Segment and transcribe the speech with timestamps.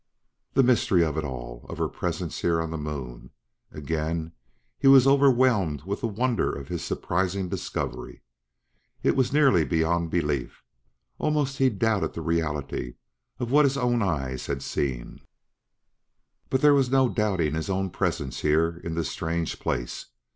[0.55, 1.63] The mystery of it all!
[1.69, 3.29] of her presence here on the Moon!
[3.71, 4.31] Again
[4.79, 8.23] he was overwhelmed with the wonder of his surprising discovery.
[9.03, 10.63] It was nearly beyond belief;
[11.19, 12.95] almost he doubted the reality
[13.37, 15.19] of what his own eyes had seen.
[16.49, 20.07] But there was no doubting his own presence here in this strange place.